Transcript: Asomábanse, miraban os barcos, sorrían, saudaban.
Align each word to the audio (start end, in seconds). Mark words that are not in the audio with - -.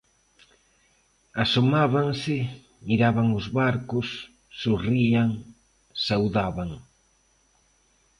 Asomábanse, 1.43 2.37
miraban 2.87 3.27
os 3.39 3.45
barcos, 3.59 4.07
sorrían, 4.61 5.29
saudaban. 6.05 6.69